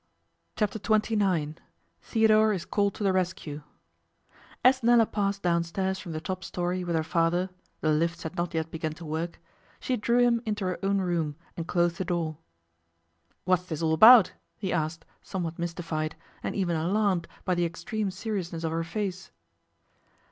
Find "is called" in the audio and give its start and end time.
2.53-2.95